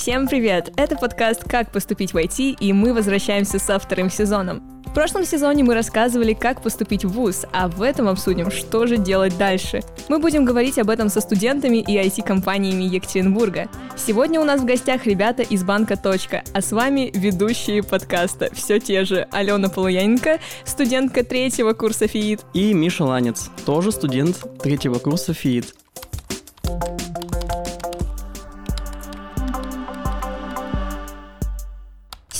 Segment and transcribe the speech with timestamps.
[0.00, 0.72] Всем привет!
[0.76, 4.82] Это подкаст «Как поступить в IT», и мы возвращаемся со вторым сезоном.
[4.86, 8.96] В прошлом сезоне мы рассказывали, как поступить в ВУЗ, а в этом обсудим, что же
[8.96, 9.82] делать дальше.
[10.08, 13.68] Мы будем говорить об этом со студентами и IT-компаниями Екатеринбурга.
[13.94, 18.48] Сегодня у нас в гостях ребята из банка «Точка», а с вами ведущие подкаста.
[18.52, 22.40] Все те же Алена Полуяненко, студентка третьего курса ФИИД.
[22.54, 25.74] И Миша Ланец, тоже студент третьего курса ФИИД.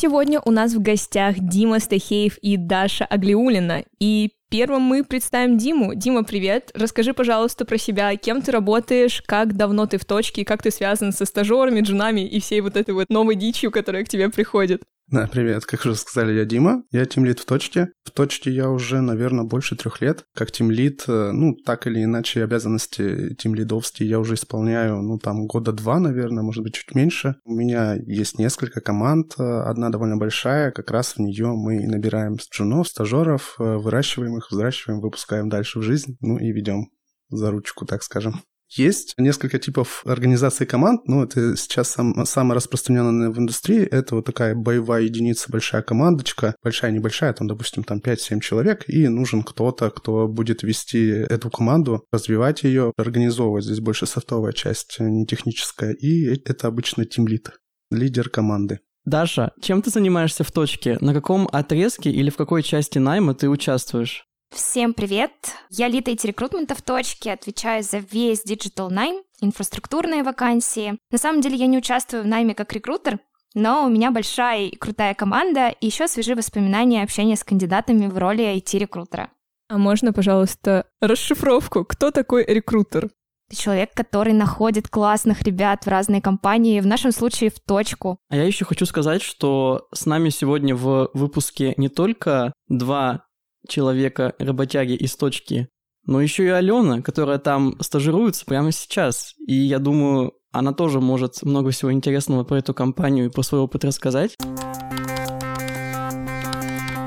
[0.03, 3.85] Сегодня у нас в гостях Дима Стахеев и Даша Аглиулина.
[3.99, 5.95] И первым мы представим Диму.
[5.95, 6.71] Дима, привет.
[6.73, 8.17] Расскажи, пожалуйста, про себя.
[8.17, 12.41] Кем ты работаешь, как давно ты в точке, как ты связан со стажерами, джунами и
[12.41, 14.85] всей вот этой вот новой дичью, которая к тебе приходит.
[15.11, 15.67] Да, привет.
[15.67, 16.85] Как уже сказали, я Дима.
[16.93, 17.89] Я тимлит в точке.
[18.05, 20.25] В точке я уже, наверное, больше трех лет.
[20.37, 25.73] Как тимлит, э, ну, так или иначе, обязанности тимлидовские я уже исполняю, ну, там, года
[25.73, 27.35] два, наверное, может быть, чуть меньше.
[27.45, 29.35] У меня есть несколько команд.
[29.37, 30.71] Э, одна довольно большая.
[30.71, 35.83] Как раз в нее мы набираем джунов, стажеров, э, выращиваем их, взращиваем, выпускаем дальше в
[35.83, 36.87] жизнь, ну и ведем
[37.31, 38.43] за ручку, так скажем.
[38.73, 44.27] Есть несколько типов организации команд, ну, это сейчас сам, самое распространенное в индустрии, это вот
[44.27, 49.91] такая боевая единица, большая командочка, большая, небольшая, там, допустим, там 5-7 человек, и нужен кто-то,
[49.91, 53.65] кто будет вести эту команду, развивать ее, организовывать.
[53.65, 57.51] Здесь больше софтовая часть, не техническая, и это обычно тимлит,
[57.91, 58.79] лидер команды.
[59.05, 60.99] Даша, чем ты занимаешься в точке?
[61.01, 64.27] На каком отрезке или в какой части найма ты участвуешь?
[64.53, 65.31] Всем привет!
[65.71, 70.99] Я лид IT-рекрутмента в точке, отвечаю за весь Digital найм, инфраструктурные вакансии.
[71.13, 73.21] На самом деле я не участвую в найме как рекрутер,
[73.55, 78.19] но у меня большая и крутая команда, и еще свежие воспоминания общения с кандидатами в
[78.19, 79.31] роли IT-рекрутера.
[79.69, 81.85] А можно, пожалуйста, расшифровку?
[81.85, 83.09] Кто такой рекрутер?
[83.51, 88.19] Ты человек, который находит классных ребят в разные компании, в нашем случае в точку.
[88.29, 93.25] А я еще хочу сказать, что с нами сегодня в выпуске не только два
[93.69, 95.69] человека, работяги из точки,
[96.07, 99.35] но еще и Алена, которая там стажируется прямо сейчас.
[99.47, 103.61] И я думаю, она тоже может много всего интересного про эту компанию и про свой
[103.61, 104.37] опыт рассказать.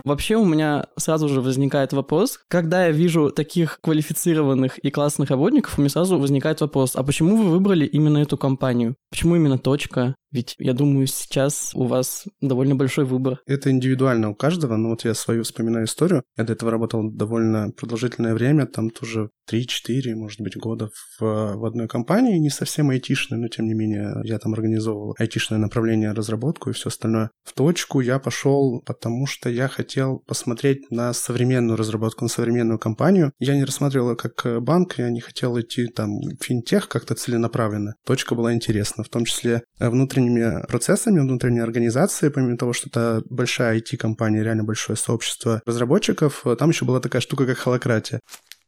[0.04, 5.78] Вообще у меня сразу же возникает вопрос, когда я вижу таких квалифицированных и классных работников,
[5.78, 8.96] у меня сразу возникает вопрос, а почему вы выбрали именно эту компанию?
[9.10, 10.16] Почему именно точка?
[10.34, 13.40] Ведь, я думаю, сейчас у вас довольно большой выбор.
[13.46, 14.76] Это индивидуально у каждого.
[14.78, 16.24] Но вот я свою вспоминаю историю.
[16.36, 21.66] Я до этого работал довольно продолжительное время, там тоже 3-4, может быть, года в, в
[21.66, 26.72] одной компании, не совсем айтишной, но тем не менее я там организовывал айтишное направление, разработку
[26.72, 27.30] и все остальное.
[27.44, 29.93] В точку я пошел, потому что я хотел
[30.26, 33.34] посмотреть на современную разработку, на современную компанию.
[33.40, 37.96] Я не рассматривал как банк, я не хотел идти там в финтех как-то целенаправленно.
[38.06, 43.24] Точка была интересна, в том числе внутренне внутренними процессами, внутренней организацией, помимо того, что это
[43.30, 48.20] большая IT-компания, реально большое сообщество разработчиков, там еще была такая штука, как холократия.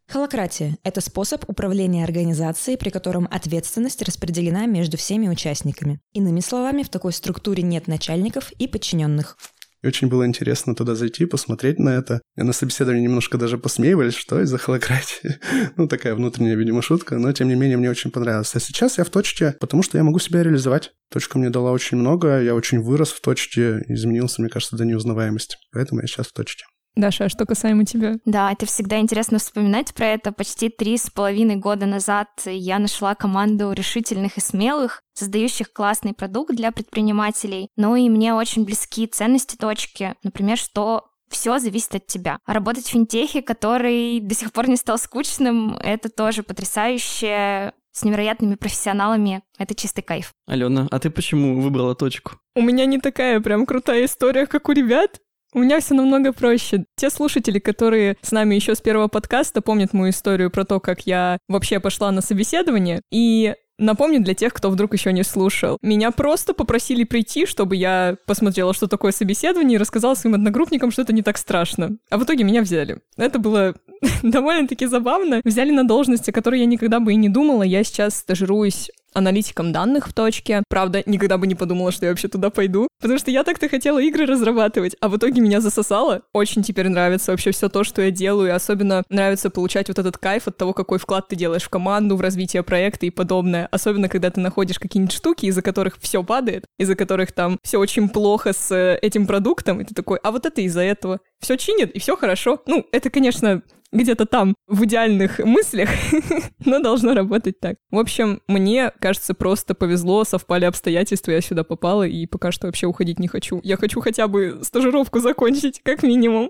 [0.07, 5.99] Холократия– это способ управления организацией, при котором ответственность распределена между всеми участниками.
[6.13, 9.35] Иными словами, в такой структуре нет начальников и подчиненных.
[9.85, 12.21] Очень было интересно туда зайти, посмотреть на это.
[12.35, 15.39] И на собеседовании немножко даже посмеивались, что из-за холократии.
[15.77, 18.55] ну, такая внутренняя, видимо, шутка, но тем не менее мне очень понравилось.
[18.55, 20.91] А сейчас я в точке, потому что я могу себя реализовать.
[21.11, 25.57] Точка мне дала очень много, я очень вырос в точке, изменился, мне кажется, до неузнаваемости.
[25.71, 26.65] Поэтому я сейчас в точке.
[26.95, 28.15] Даша, а что касаемо тебя?
[28.25, 30.31] Да, это всегда интересно вспоминать про это.
[30.31, 36.55] Почти три с половиной года назад я нашла команду решительных и смелых, создающих классный продукт
[36.55, 37.69] для предпринимателей.
[37.75, 40.15] Ну и мне очень близки ценности точки.
[40.23, 42.39] Например, что все зависит от тебя.
[42.45, 48.03] А работать в финтехе, который до сих пор не стал скучным, это тоже потрясающе с
[48.03, 49.41] невероятными профессионалами.
[49.57, 50.33] Это чистый кайф.
[50.47, 52.33] Алена, а ты почему выбрала точку?
[52.55, 55.19] У меня не такая прям крутая история, как у ребят.
[55.55, 56.83] У меня все намного проще.
[56.97, 61.07] Те слушатели, которые с нами еще с первого подкаста, помнят мою историю про то, как
[61.07, 63.01] я вообще пошла на собеседование.
[63.09, 65.77] И Напомню для тех, кто вдруг еще не слушал.
[65.81, 71.01] Меня просто попросили прийти, чтобы я посмотрела, что такое собеседование, и рассказала своим одногруппникам, что
[71.01, 71.97] это не так страшно.
[72.09, 72.99] А в итоге меня взяли.
[73.17, 73.75] Это было
[74.23, 75.41] довольно-таки забавно.
[75.43, 77.63] Взяли на должности, о которой я никогда бы и не думала.
[77.63, 80.63] Я сейчас стажируюсь аналитиком данных в точке.
[80.69, 83.99] Правда, никогда бы не подумала, что я вообще туда пойду, потому что я так-то хотела
[83.99, 86.21] игры разрабатывать, а в итоге меня засосало.
[86.33, 90.17] Очень теперь нравится вообще все то, что я делаю, и особенно нравится получать вот этот
[90.17, 93.67] кайф от того, какой вклад ты делаешь в команду, в развитие проекта и подобное.
[93.71, 98.09] Особенно, когда ты находишь какие-нибудь штуки, из-за которых все падает, из-за которых там все очень
[98.09, 101.19] плохо с э, этим продуктом, и ты такой, а вот это из-за этого.
[101.39, 102.61] Все чинит, и все хорошо.
[102.65, 103.61] Ну, это, конечно,
[103.95, 105.89] где-то там в идеальных мыслях,
[106.65, 107.77] но должно работать так.
[107.91, 112.87] В общем, мне кажется, просто повезло, совпали обстоятельства, я сюда попала, и пока что вообще
[112.87, 113.59] уходить не хочу.
[113.63, 116.49] Я хочу хотя бы стажировку закончить, как минимум.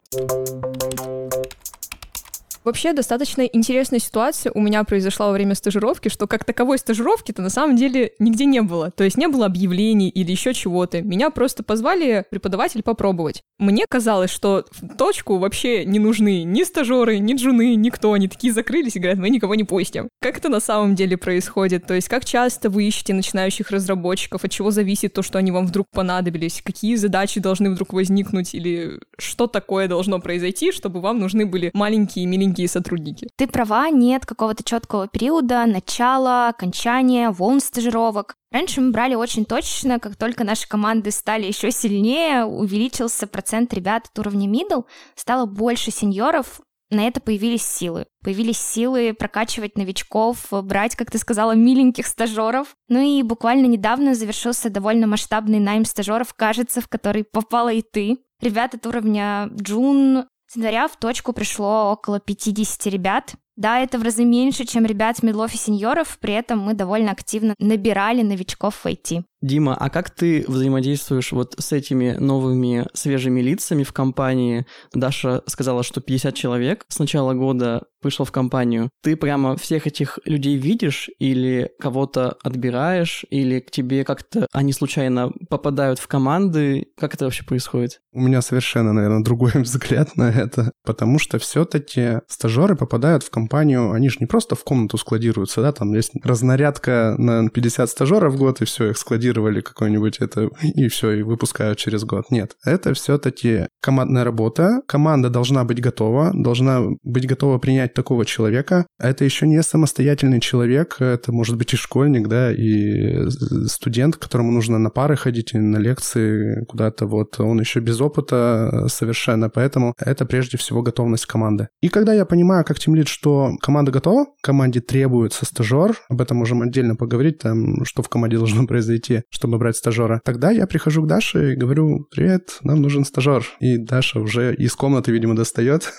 [2.65, 7.51] Вообще достаточно интересная ситуация у меня произошла во время стажировки, что как таковой стажировки-то на
[7.51, 8.89] самом деле нигде не было.
[8.89, 11.03] То есть не было объявлений или еще чего-то.
[11.03, 13.43] Меня просто позвали преподаватель попробовать.
[13.59, 18.13] Мне казалось, что в точку вообще не нужны ни стажеры, ни джуны, никто.
[18.13, 20.09] Они такие закрылись и говорят, мы никого не пустим.
[20.19, 21.85] Как это на самом деле происходит?
[21.85, 24.43] То есть как часто вы ищете начинающих разработчиков?
[24.43, 26.63] От чего зависит то, что они вам вдруг понадобились?
[26.65, 28.55] Какие задачи должны вдруг возникнуть?
[28.55, 33.27] Или что такое должно произойти, чтобы вам нужны были маленькие миленькие маленькие сотрудники.
[33.35, 38.35] Ты права, нет какого-то четкого периода, начала, окончания, волн стажировок.
[38.51, 44.07] Раньше мы брали очень точечно, как только наши команды стали еще сильнее, увеличился процент ребят
[44.11, 44.85] от уровня middle,
[45.15, 46.61] стало больше сеньоров,
[46.91, 48.05] на это появились силы.
[48.23, 52.75] Появились силы прокачивать новичков, брать, как ты сказала, миленьких стажеров.
[52.89, 58.19] Ну и буквально недавно завершился довольно масштабный найм стажеров, кажется, в который попала и ты.
[58.39, 60.25] Ребята от уровня Джун
[60.55, 63.35] января в точку пришло около 50 ребят.
[63.55, 67.55] Да, это в разы меньше, чем ребят медлов и сеньоров, при этом мы довольно активно
[67.57, 69.23] набирали новичков в IT.
[69.45, 74.65] Дима, а как ты взаимодействуешь вот с этими новыми свежими лицами в компании?
[74.91, 78.89] Даша сказала, что 50 человек с начала года вышло в компанию.
[79.03, 85.31] Ты прямо всех этих людей видишь или кого-то отбираешь, или к тебе как-то они случайно
[85.49, 86.87] попадают в команды?
[86.97, 87.99] Как это вообще происходит?
[88.13, 93.91] У меня совершенно, наверное, другой взгляд на это, потому что все-таки стажеры попадают в компанию,
[93.91, 98.37] они же не просто в комнату складируются, да, там есть разнарядка на 50 стажеров в
[98.37, 102.25] год, и все, их складируют скопировали какой-нибудь это, и все, и выпускают через год.
[102.31, 104.81] Нет, это все-таки командная работа.
[104.87, 108.85] Команда должна быть готова, должна быть готова принять такого человека.
[108.99, 113.29] Это еще не самостоятельный человек, это может быть и школьник, да, и
[113.67, 117.39] студент, которому нужно на пары ходить, и на лекции куда-то вот.
[117.39, 121.67] Он еще без опыта совершенно, поэтому это прежде всего готовность команды.
[121.81, 126.61] И когда я понимаю, как темлит, что команда готова, команде требуется стажер, об этом можем
[126.61, 130.21] отдельно поговорить, там, что в команде должно произойти, чтобы брать стажера.
[130.23, 133.45] Тогда я прихожу к Даше и говорю, привет, нам нужен стажер.
[133.59, 135.91] И Даша уже из комнаты, видимо, достает,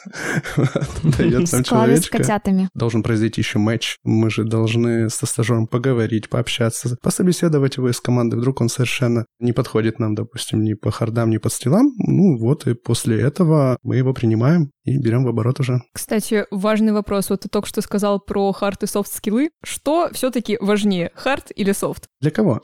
[1.02, 2.18] дает нам человечка.
[2.18, 2.68] котятами.
[2.74, 3.96] Должен произойти еще матч.
[4.04, 8.36] Мы же должны со стажером поговорить, пообщаться, пособеседовать его из команды.
[8.36, 11.92] Вдруг он совершенно не подходит нам, допустим, ни по hard ам, ни по skill ам.
[11.98, 15.80] Ну вот, и после этого мы его принимаем и берем в оборот уже.
[15.92, 17.30] Кстати, важный вопрос.
[17.30, 19.50] Вот ты только что сказал про hard и soft skill ы.
[19.62, 22.04] Что все-таки важнее, hard или софт?
[22.20, 22.60] Для кого?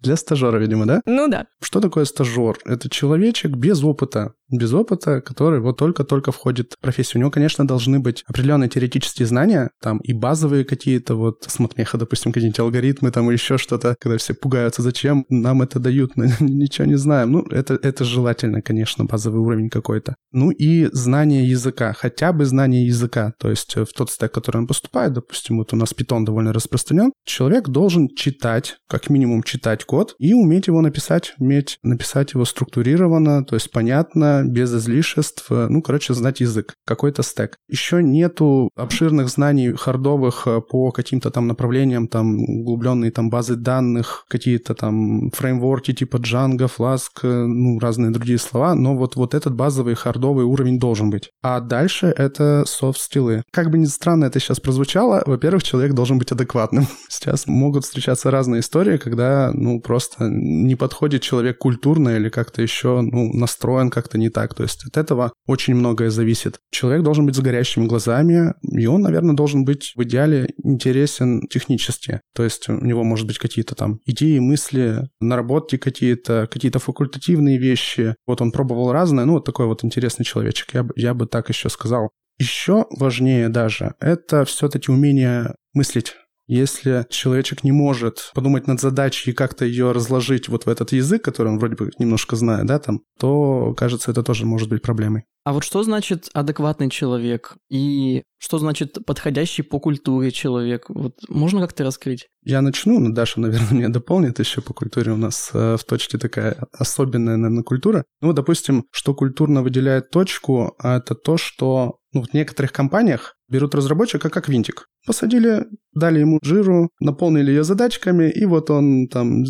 [0.00, 1.00] Для стажера, видимо, да?
[1.06, 1.46] Ну да.
[1.60, 2.58] Что такое стажер?
[2.64, 7.18] Это человечек без опыта без опыта, который вот только-только входит в профессию.
[7.18, 11.98] У него, конечно, должны быть определенные теоретические знания, там и базовые какие-то вот с матмеха,
[11.98, 16.30] допустим, какие-нибудь алгоритмы, там и еще что-то, когда все пугаются, зачем нам это дают, мы
[16.40, 17.32] ничего не знаем.
[17.32, 20.16] Ну, это, это желательно, конечно, базовый уровень какой-то.
[20.32, 24.66] Ну и знание языка, хотя бы знание языка, то есть в тот стек, который он
[24.66, 30.14] поступает, допустим, вот у нас Python довольно распространен, человек должен читать, как минимум читать код
[30.18, 35.82] и уметь его написать, уметь написать его структурированно, то есть понятно, без излишеств, э, ну,
[35.82, 37.56] короче, знать язык, какой-то стек.
[37.68, 44.24] Еще нету обширных знаний хардовых э, по каким-то там направлениям, там углубленные там базы данных,
[44.28, 49.54] какие-то там фреймворки типа Django, Flask, э, ну, разные другие слова, но вот, вот этот
[49.54, 51.30] базовый хардовый уровень должен быть.
[51.42, 53.42] А дальше это софт-скиллы.
[53.52, 56.86] Как бы ни странно это сейчас прозвучало, во-первых, человек должен быть адекватным.
[57.08, 63.00] Сейчас могут встречаться разные истории, когда, ну, просто не подходит человек культурно или как-то еще,
[63.00, 64.54] ну, настроен как-то не не так.
[64.54, 66.58] То есть от этого очень многое зависит.
[66.70, 72.20] Человек должен быть с горящими глазами, и он, наверное, должен быть в идеале интересен технически.
[72.34, 78.14] То есть у него, может быть, какие-то там идеи, мысли, наработки какие-то, какие-то факультативные вещи.
[78.26, 80.74] Вот он пробовал разное, ну, вот такой вот интересный человечек.
[80.74, 82.10] Я бы, я бы так еще сказал.
[82.38, 86.16] Еще важнее даже, это все-таки умение мыслить
[86.46, 91.24] если человечек не может подумать над задачей и как-то ее разложить вот в этот язык,
[91.24, 95.24] который он вроде бы немножко знает, да, там, то, кажется, это тоже может быть проблемой.
[95.44, 100.86] А вот что значит адекватный человек и что значит подходящий по культуре человек?
[100.88, 102.26] Вот можно как-то раскрыть?
[102.42, 105.12] Я начну, но Даша, наверное, меня дополнит еще по культуре.
[105.12, 108.04] У нас э, в точке такая особенная, наверное, культура.
[108.20, 114.30] Ну, допустим, что культурно выделяет точку, это то, что ну, в некоторых компаниях берут разработчика
[114.30, 114.86] как винтик.
[115.06, 119.44] Посадили дали ему жиру, наполнили ее задачками, и вот он там,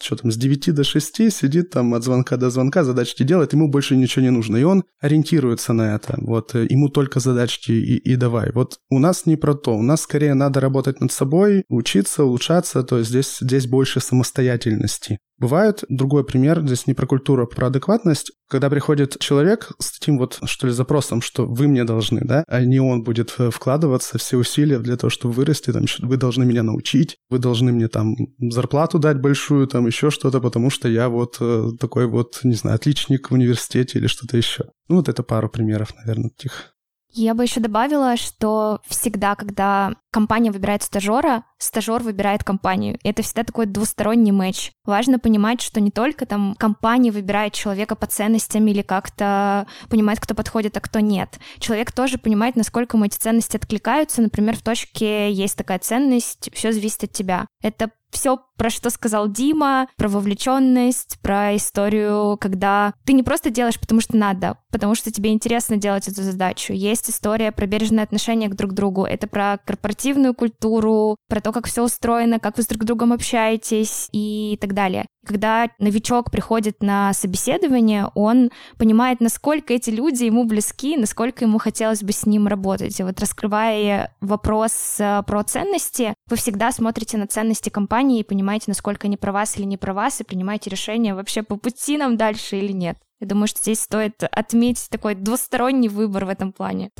[0.00, 3.70] что там, с 9 до 6 сидит там от звонка до звонка, задачки делает, ему
[3.70, 7.96] больше ничего не нужно, и он ориентируется на это, вот, э, ему только задачки и,
[7.96, 8.50] и давай.
[8.52, 12.82] Вот у нас не про то, у нас скорее надо работать над собой, учиться, улучшаться,
[12.82, 15.18] то есть здесь, здесь больше самостоятельности.
[15.38, 20.16] Бывает, другой пример, здесь не про культуру, а про адекватность, когда приходит человек с таким
[20.16, 24.16] вот, что ли, запросом, что вы мне должны, да, а не он будет э, вкладываться
[24.16, 28.16] все усилия для того, чтобы вырасти, там, вы должны меня научить, вы должны мне там
[28.38, 32.76] зарплату дать большую, там, еще что-то, потому что я вот э, такой вот, не знаю,
[32.76, 34.64] отличник в университете или что-то еще.
[34.88, 36.75] Ну, вот это пару примеров, наверное, таких.
[37.18, 42.98] Я бы еще добавила, что всегда, когда компания выбирает стажера, стажер выбирает компанию.
[43.02, 44.72] И это всегда такой двусторонний матч.
[44.84, 50.34] Важно понимать, что не только там компания выбирает человека по ценностям или как-то понимает, кто
[50.34, 51.38] подходит, а кто нет.
[51.58, 54.20] Человек тоже понимает, насколько ему эти ценности откликаются.
[54.20, 57.46] Например, в точке есть такая ценность, все зависит от тебя.
[57.62, 63.78] Это все, про что сказал Дима, про вовлеченность, про историю, когда ты не просто делаешь,
[63.78, 66.72] потому что надо, потому что тебе интересно делать эту задачу.
[66.72, 69.04] Есть история про бережное отношение к друг другу.
[69.04, 74.08] Это про корпоративную культуру, про то, как все устроено, как вы с друг другом общаетесь
[74.12, 75.06] и так далее.
[75.26, 82.02] Когда новичок приходит на собеседование, он понимает, насколько эти люди ему близки, насколько ему хотелось
[82.02, 82.98] бы с ним работать.
[82.98, 88.64] И вот раскрывая вопрос э, про ценности, вы всегда смотрите на ценности компании и понимаете,
[88.68, 92.16] насколько они про вас или не про вас, и принимаете решение вообще по пути нам
[92.16, 92.98] дальше или нет.
[93.20, 96.90] Я думаю, что здесь стоит отметить такой двусторонний выбор в этом плане.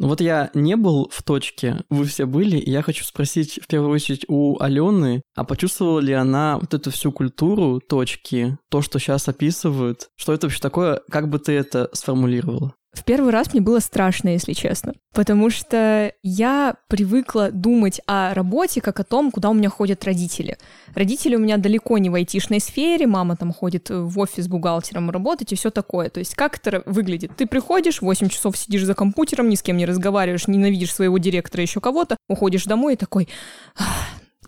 [0.00, 3.66] Ну вот я не был в точке, вы все были, и я хочу спросить в
[3.66, 9.00] первую очередь у Алены, а почувствовала ли она вот эту всю культуру точки, то, что
[9.00, 10.08] сейчас описывают?
[10.14, 11.02] Что это вообще такое?
[11.10, 12.77] Как бы ты это сформулировала?
[12.98, 18.80] В первый раз мне было страшно, если честно, потому что я привыкла думать о работе
[18.80, 20.58] как о том, куда у меня ходят родители.
[20.96, 25.52] Родители у меня далеко не в айтишной сфере, мама там ходит в офис бухгалтером работать
[25.52, 26.10] и все такое.
[26.10, 27.36] То есть как это выглядит?
[27.36, 31.62] Ты приходишь, 8 часов сидишь за компьютером, ни с кем не разговариваешь, ненавидишь своего директора,
[31.62, 33.28] еще кого-то, уходишь домой и такой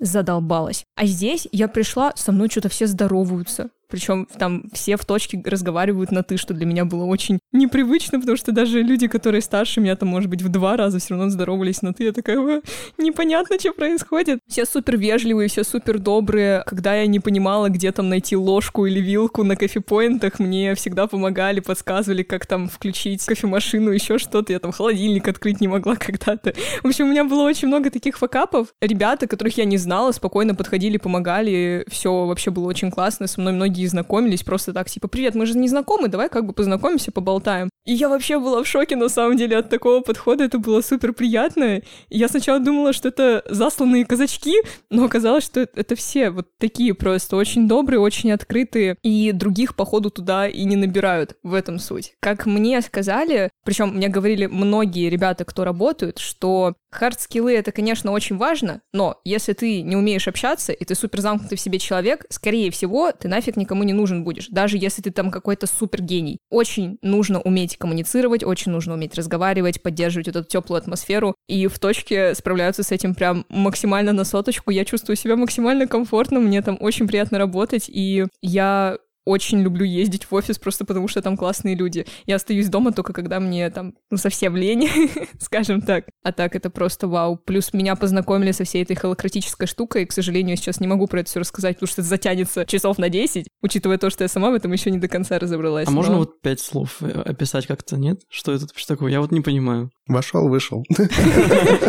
[0.00, 0.82] задолбалась.
[0.96, 3.70] А здесь я пришла, со мной что-то все здороваются.
[3.90, 8.36] Причем там все в точке разговаривают на ты, что для меня было очень непривычно, потому
[8.36, 11.82] что даже люди, которые старше меня, там, может быть, в два раза все равно здоровались
[11.82, 12.04] на ты.
[12.04, 12.62] Я такая,
[12.98, 14.40] непонятно, что происходит.
[14.48, 16.62] Все супер вежливые, все супер добрые.
[16.66, 21.60] Когда я не понимала, где там найти ложку или вилку на кофепоинтах, мне всегда помогали,
[21.60, 24.52] подсказывали, как там включить кофемашину, еще что-то.
[24.52, 26.54] Я там холодильник открыть не могла когда-то.
[26.82, 28.68] В общем, у меня было очень много таких факапов.
[28.80, 31.84] Ребята, которых я не знала, спокойно подходили, помогали.
[31.88, 33.26] Все вообще было очень классно.
[33.26, 36.46] Со мной многие многие знакомились просто так, типа, привет, мы же не знакомы, давай как
[36.46, 37.70] бы познакомимся, поболтаем.
[37.86, 41.12] И я вообще была в шоке, на самом деле, от такого подхода, это было супер
[41.12, 41.80] приятно.
[42.10, 44.56] Я сначала думала, что это засланные казачки,
[44.90, 50.10] но оказалось, что это все вот такие просто очень добрые, очень открытые, и других, походу,
[50.10, 52.12] туда и не набирают, в этом суть.
[52.20, 58.36] Как мне сказали, причем мне говорили многие ребята, кто работают, что Хард-скиллы— это, конечно, очень
[58.36, 62.70] важно, но если ты не умеешь общаться, и ты супер замкнутый в себе человек, скорее
[62.70, 66.38] всего, ты нафиг никому не нужен будешь, даже если ты там какой-то супер гений.
[66.50, 71.78] Очень нужно уметь коммуницировать, очень нужно уметь разговаривать, поддерживать вот эту теплую атмосферу, и в
[71.78, 74.70] точке справляются с этим прям максимально на соточку.
[74.70, 80.24] Я чувствую себя максимально комфортно, мне там очень приятно работать, и я очень люблю ездить
[80.24, 82.06] в офис просто потому, что там классные люди.
[82.26, 84.88] Я остаюсь дома только когда мне там ну, совсем лень,
[85.38, 86.06] скажем так.
[86.22, 87.36] А так это просто вау.
[87.36, 90.02] Плюс меня познакомили со всей этой холократической штукой.
[90.02, 92.66] И, к сожалению, я сейчас не могу про это все рассказать, потому что это затянется
[92.66, 95.88] часов на 10, учитывая то, что я сама в этом еще не до конца разобралась.
[95.88, 95.96] А но...
[95.96, 98.20] можно вот пять слов э, описать как-то, нет?
[98.28, 99.10] Что это вообще такое?
[99.10, 99.90] Я вот не понимаю.
[100.06, 100.84] Вошел, вышел.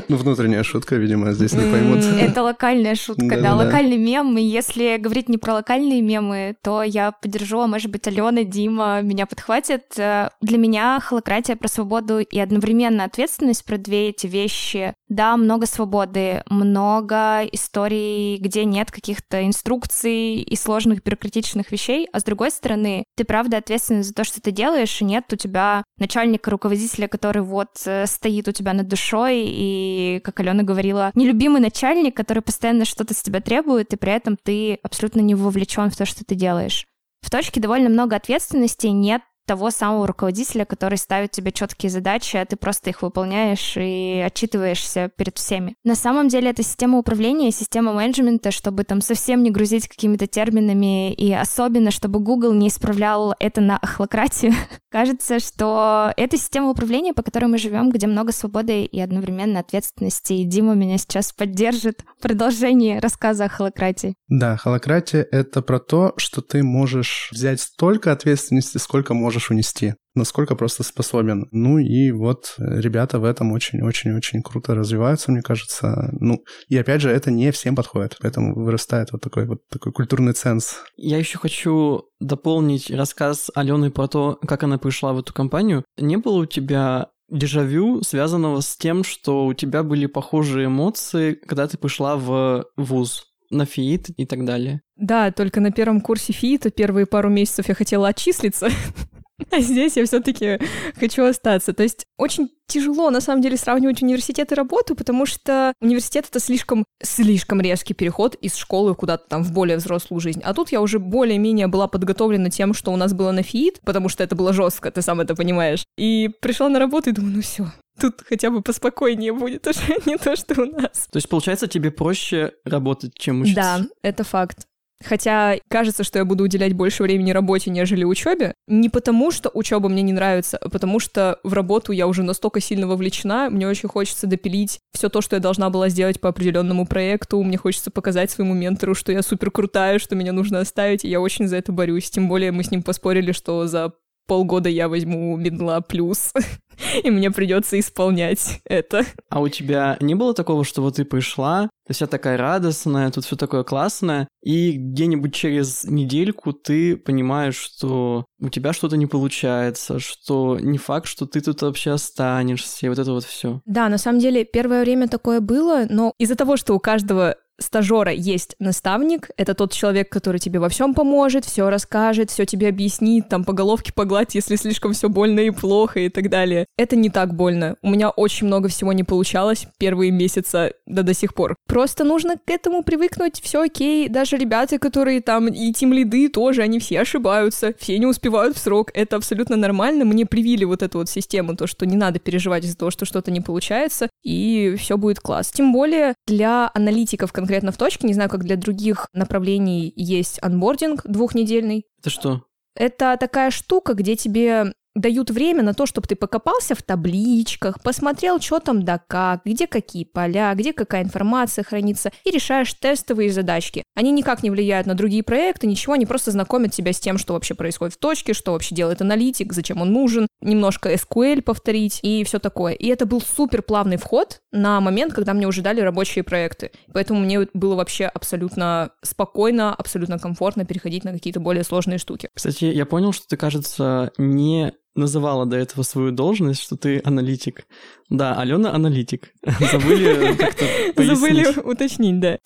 [0.07, 2.03] Ну, внутренняя шутка, видимо, здесь не поймут.
[2.03, 4.37] Это локальная шутка, да, локальный мем.
[4.37, 9.01] И если говорить не про локальные мемы, то я поддержу, а может быть, Алена, Дима
[9.01, 9.97] меня подхватят.
[9.97, 14.93] Э, для меня холократия про свободу и одновременно ответственность про две эти вещи.
[15.09, 22.23] Да, много свободы, много историй, где нет каких-то инструкций и сложных бюрократичных вещей, а с
[22.23, 26.51] другой стороны, ты правда ответственен за то, что ты делаешь, и нет у тебя начальника,
[26.51, 32.15] руководителя, который вот э, стоит у тебя над душой, и, как Алена говорила, нелюбимый начальник,
[32.15, 36.05] который постоянно что-то с тебя требует, и при этом ты абсолютно не вовлечен в то,
[36.05, 36.85] что ты делаешь.
[37.21, 42.45] В точке довольно много ответственности, нет того самого руководителя, который ставит тебе четкие задачи, а
[42.45, 45.75] ты просто их выполняешь и отчитываешься перед всеми.
[45.83, 51.13] На самом деле это система управления, система менеджмента, чтобы там совсем не грузить какими-то терминами,
[51.13, 54.53] и особенно, чтобы Google не исправлял это на охлократию.
[54.91, 60.33] Кажется, что это система управления, по которой мы живем, где много свободы и одновременно ответственности.
[60.33, 64.15] И Дима меня сейчас поддержит в продолжении рассказа о холократии.
[64.27, 70.55] Да, холократия— это про то, что ты можешь взять столько ответственности, сколько можешь унести насколько
[70.55, 71.47] просто способен.
[71.51, 76.09] Ну и вот ребята в этом очень-очень-очень круто развиваются, мне кажется.
[76.19, 80.33] Ну, и опять же, это не всем подходит, поэтому вырастает вот такой вот такой культурный
[80.33, 80.79] ценз.
[80.97, 85.85] Я еще хочу дополнить рассказ Алены про то, как она пришла в эту компанию.
[85.97, 91.67] Не было у тебя дежавю, связанного с тем, что у тебя были похожие эмоции, когда
[91.67, 93.27] ты пришла в вуз?
[93.53, 94.79] на ФИИТ и так далее.
[94.95, 98.69] Да, только на первом курсе ФИИТа первые пару месяцев я хотела отчислиться,
[99.49, 100.59] а здесь я все-таки
[100.99, 101.73] хочу остаться.
[101.73, 106.39] То есть очень тяжело, на самом деле, сравнивать университет и работу, потому что университет— это
[106.39, 110.41] слишком, слишком резкий переход из школы куда-то там в более взрослую жизнь.
[110.43, 114.07] А тут я уже более-менее была подготовлена тем, что у нас было на ФИИТ, потому
[114.07, 115.83] что это было жестко, ты сам это понимаешь.
[115.97, 117.67] И пришла на работу и думаю, ну все,
[117.99, 121.07] тут хотя бы поспокойнее будет уже, не то, что у нас.
[121.11, 123.61] То есть, получается, тебе проще работать, чем учиться?
[123.61, 124.67] Да, это факт.
[125.03, 128.53] Хотя кажется, что я буду уделять больше времени работе, нежели учебе.
[128.67, 132.59] Не потому, что учеба мне не нравится, а потому что в работу я уже настолько
[132.59, 136.85] сильно вовлечена, мне очень хочется допилить все то, что я должна была сделать по определенному
[136.85, 137.41] проекту.
[137.43, 141.19] Мне хочется показать своему ментору, что я супер крутая, что меня нужно оставить, и я
[141.19, 142.09] очень за это борюсь.
[142.09, 143.93] Тем более мы с ним поспорили, что за
[144.27, 146.31] полгода я возьму медла плюс,
[147.03, 149.05] и мне придется исполнять это.
[149.29, 153.35] А у тебя не было такого, что вот ты пришла, вся такая радостная, тут все
[153.35, 160.57] такое классное, и где-нибудь через недельку ты понимаешь, что у тебя что-то не получается, что
[160.59, 163.61] не факт, что ты тут вообще останешься, и вот это вот все.
[163.65, 168.11] Да, на самом деле первое время такое было, но из-за того, что у каждого стажера
[168.11, 173.29] есть наставник, это тот человек, который тебе во всем поможет, все расскажет, все тебе объяснит,
[173.29, 176.65] там по головке погладь, если слишком все больно и плохо и так далее.
[176.77, 177.75] Это не так больно.
[177.81, 181.55] У меня очень много всего не получалось первые месяцы, да до сих пор.
[181.67, 184.09] Просто нужно к этому привыкнуть, все окей.
[184.09, 188.59] Даже ребята, которые там и тим лиды тоже, они все ошибаются, все не успевают в
[188.59, 188.91] срок.
[188.93, 190.05] Это абсолютно нормально.
[190.05, 193.31] Мне привили вот эту вот систему, то, что не надо переживать из-за того, что что-то
[193.31, 195.51] не получается, и все будет класс.
[195.51, 200.39] Тем более для аналитиков конкретно конкретно в точке, не знаю, как для других направлений есть
[200.41, 201.85] анбординг двухнедельный.
[201.99, 202.45] Это что?
[202.75, 208.39] Это такая штука, где тебе дают время на то, чтобы ты покопался в табличках, посмотрел,
[208.39, 213.83] что там да как, где какие поля, где какая информация хранится, и решаешь тестовые задачки.
[213.95, 217.33] Они никак не влияют на другие проекты, ничего, они просто знакомят тебя с тем, что
[217.33, 222.23] вообще происходит в точке, что вообще делает аналитик, зачем он нужен, немножко SQL повторить и
[222.23, 222.73] все такое.
[222.73, 226.71] И это был супер плавный вход на момент, когда мне уже дали рабочие проекты.
[226.93, 232.29] Поэтому мне было вообще абсолютно спокойно, абсолютно комфортно переходить на какие-то более сложные штуки.
[232.33, 237.65] Кстати, я понял, что ты, кажется, не называла до этого свою должность, что ты аналитик.
[238.09, 239.33] Да, Алена аналитик.
[239.71, 240.65] Забыли как-то
[241.03, 242.37] Забыли уточнить, да.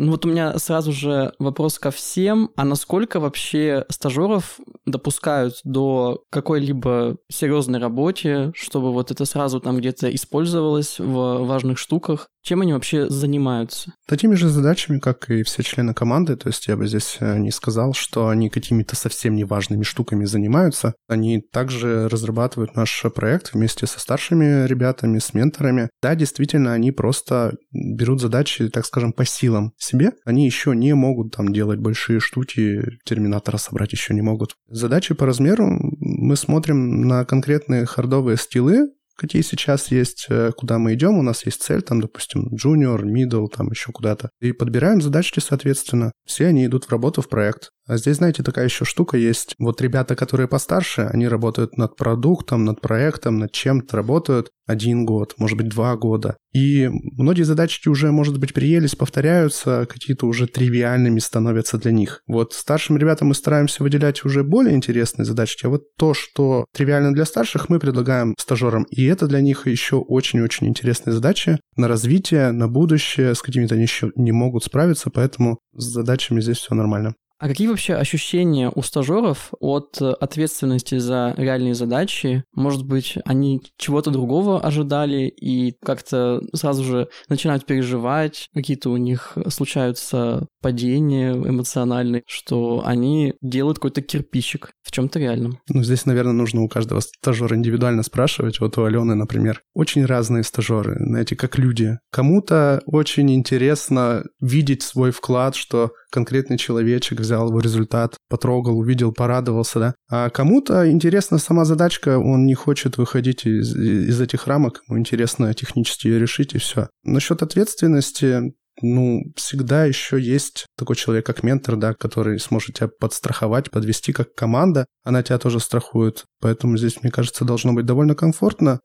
[0.00, 2.50] Ну вот у меня сразу же вопрос ко всем.
[2.56, 10.12] А насколько вообще стажеров допускают до какой-либо серьезной работе, чтобы вот это сразу там где-то
[10.14, 12.28] использовалось в важных штуках?
[12.42, 13.92] Чем они вообще занимаются?
[14.08, 16.36] Такими же задачами, как и все члены команды.
[16.36, 20.94] То есть я бы здесь э, не сказал, что они какими-то совсем неважными штуками занимаются.
[21.06, 25.90] Они также разрабатывают наш проект вместе со старшими ребятами, с менторами.
[26.00, 30.12] Да, действительно, они просто берут задачи, так скажем, по силам себе.
[30.24, 34.54] Они еще не могут там делать большие штуки, терминатора собрать еще не могут.
[34.68, 35.66] Задачи по размеру
[36.00, 38.88] мы смотрим на конкретные хардовые стилы,
[39.20, 43.48] какие сейчас есть, э, куда мы идем, у нас есть цель, там, допустим, junior, middle,
[43.54, 44.30] там еще куда-то.
[44.40, 46.12] И подбираем задачки, соответственно.
[46.24, 47.70] Все они идут в работу, в проект.
[47.90, 49.56] А здесь, знаете, такая еще штука есть.
[49.58, 55.34] Вот ребята, которые постарше, они работают над продуктом, над проектом, над чем-то работают один год,
[55.38, 56.36] может быть, два года.
[56.52, 62.22] И многие задачки уже, может быть, приелись, повторяются, какие-то уже тривиальными становятся для них.
[62.28, 67.12] Вот старшим ребятам мы стараемся выделять уже более интересные задачки, а вот то, что тривиально
[67.12, 68.84] для старших, мы предлагаем стажерам.
[68.90, 73.82] И это для них еще очень-очень интересные задачи на развитие, на будущее, с какими-то они
[73.82, 77.16] еще не могут справиться, поэтому с задачами здесь все нормально.
[77.40, 82.44] А какие вообще ощущения у стажеров от ответственности за реальные задачи?
[82.54, 89.38] Может быть, они чего-то другого ожидали и как-то сразу же начинают переживать, какие-то у них
[89.48, 95.58] случаются падения эмоциональные, что они делают какой-то кирпичик в чем-то реальном.
[95.70, 98.60] Ну, здесь, наверное, нужно у каждого стажера индивидуально спрашивать.
[98.60, 101.98] Вот у Алены, например, очень разные стажеры, знаете, как люди.
[102.10, 109.78] Кому-то очень интересно видеть свой вклад, что конкретный человечек взял его результат, потрогал, увидел, порадовался,
[109.78, 109.94] да.
[110.10, 115.52] А кому-то интересна сама задачка, он не хочет выходить из, из этих рамок, ему интересно
[115.54, 116.88] технически ее решить, и все.
[117.04, 123.70] Насчет ответственности, ну, всегда еще есть такой человек, как ментор, да, который сможет тебя подстраховать,
[123.70, 124.86] подвести как команда.
[125.04, 126.24] Она тебя тоже страхует.
[126.40, 128.80] Поэтому здесь, мне кажется, должно быть довольно комфортно.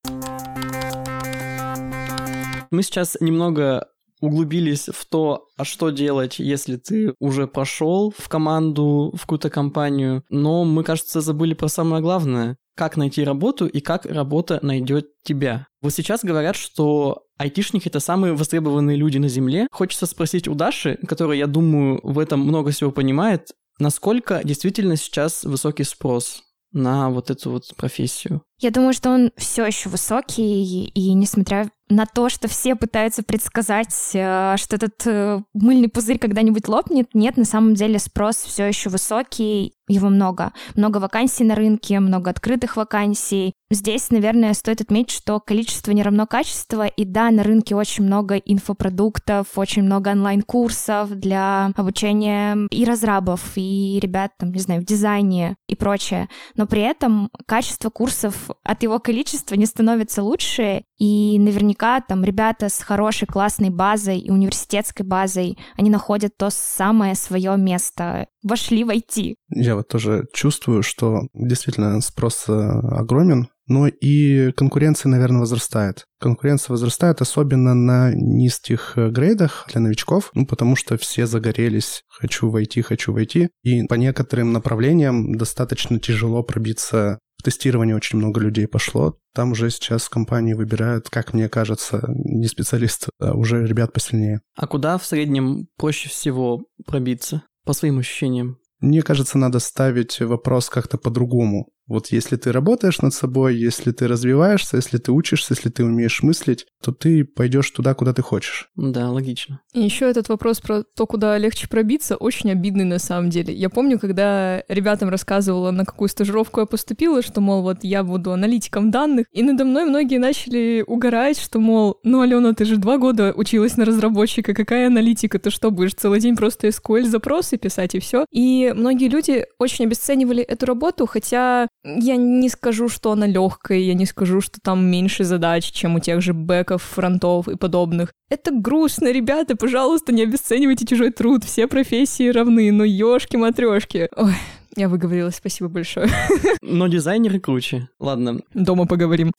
[2.72, 3.88] Мы сейчас немного
[4.26, 10.24] углубились в то, а что делать, если ты уже пошел в команду, в какую-то компанию,
[10.30, 15.68] но мы, кажется, забыли про самое главное как найти работу и как работа найдет тебя.
[15.82, 19.68] Вот сейчас говорят, что айтишники— это самые востребованные люди на Земле.
[19.72, 25.46] Хочется спросить у Даши, которая, я думаю, в этом много всего понимает, насколько действительно сейчас
[25.46, 28.42] высокий спрос на вот эту вот профессию?
[28.60, 33.21] Я думаю, что он все еще высокий, и, и несмотря на то, что все пытаются
[33.24, 38.65] предсказать, э, что этот э, мыльный пузырь когда-нибудь лопнет, нет, на самом деле спрос все
[38.65, 40.54] еще высокий, его много.
[40.76, 43.54] Много вакансий на рынке, много открытых вакансий.
[43.71, 48.36] Здесь, наверное, стоит отметить, что количество не равно качество, и да, на рынке очень много
[48.36, 55.56] инфопродуктов, очень много онлайн-курсов для обучения и разрабов, и ребят, там, не знаю, в дизайне
[55.67, 56.30] и прочее.
[56.56, 62.69] Но при этом качество курсов от его количества не становится лучше, и наверняка там ребята
[62.69, 68.89] с хорошей классной базой и университетской базой, они находят то самое свое место, вошли в
[68.89, 69.36] IT.
[69.49, 76.05] Я вот тоже чувствую, что действительно спрос э, огромен, но и конкуренция, наверное, возрастает.
[76.19, 82.49] Конкуренция возрастает особенно на низких э, грейдах для новичков, ну, потому что все загорелись «хочу
[82.49, 88.67] войти, хочу войти», и по некоторым направлениям достаточно тяжело пробиться в тестирование очень много людей
[88.67, 89.17] пошло.
[89.34, 94.41] Там уже сейчас компании выбирают, как мне кажется, не специалист, а уже ребят посильнее.
[94.55, 98.60] А куда в среднем проще всего пробиться, по своим ощущениям?
[98.80, 101.71] Мне кажется, надо ставить вопрос как-то по-другому.
[101.88, 106.24] Вот если ты работаешь над собой, если ты развиваешься, если ты учишься, если ты умеешь
[106.24, 108.69] мыслить, то ты пойдешь туда, куда ты хочешь.
[108.76, 109.62] Да, логично.
[109.74, 113.54] И еще этот вопрос про то, куда легче пробиться, очень обидный на самом деле.
[113.54, 118.32] Я помню, когда ребятам рассказывала, на какую стажировку я поступила, что, мол, вот я буду
[118.32, 122.98] аналитиком данных, и надо мной многие начали угорать, что, мол, ну, Алена, ты же два
[122.98, 127.93] года училась на разработчика, какая аналитика, ты что, будешь целый день просто SQL запросы писать
[127.95, 128.26] и все.
[128.32, 133.93] И многие люди очень обесценивали эту работу, хотя я не скажу, что она легкая, я
[133.93, 138.12] не скажу, что там меньше задач, чем у тех же бэков, фронтов и подобных.
[138.30, 144.34] Это грустно, ребята, пожалуйста, не обесценивайте чужой труд, все профессии равны, но ёшки матрешки Ой,
[144.76, 146.10] я выговорилась, спасибо большое.
[146.62, 147.88] Но дизайнеры круче.
[148.00, 148.41] Ладно.
[148.54, 149.32] Дома поговорим.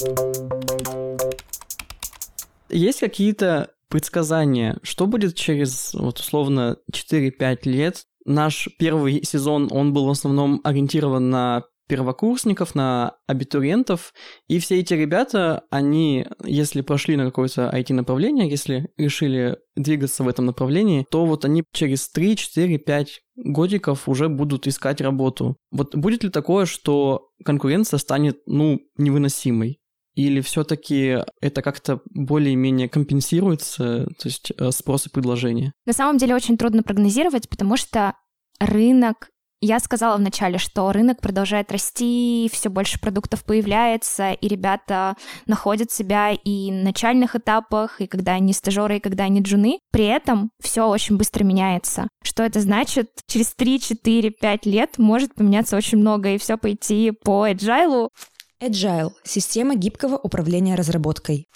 [2.69, 8.05] Есть какие-то предсказания, что будет через, вот условно, 4-5 лет?
[8.25, 14.13] Наш первый сезон, он был в основном ориентирован на первокурсников, на абитуриентов,
[14.49, 20.47] и все эти ребята, они, если прошли на какое-то IT-направление, если решили двигаться в этом
[20.47, 25.57] направлении, то вот они через 3, 4, 5 годиков уже будут искать работу.
[25.71, 29.79] Вот будет ли такое, что конкуренция станет, ну, невыносимой?
[30.15, 35.73] Или все-таки это как-то более-менее компенсируется, то есть э, спрос и предложение?
[35.85, 38.15] На самом деле очень трудно прогнозировать, потому что
[38.59, 39.29] рынок
[39.61, 45.17] я сказала вначале, что рынок продолжает расти, все больше продуктов появляется, и ребята
[45.47, 49.79] находят себя и на начальных этапах, и когда они стажеры, и когда они джуны.
[49.91, 52.09] При этом все очень быстро меняется.
[52.23, 53.09] Что это значит?
[53.27, 58.09] Через 3, 4, 5 лет может поменяться очень много, и все пойти по agile.
[58.63, 61.47] Agile— система гибкого управления разработкой.